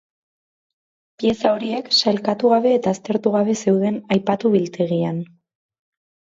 [1.23, 5.25] Pieza horiek sailkatu gabe eta aztertu gabe zeuden aipatu biltegian.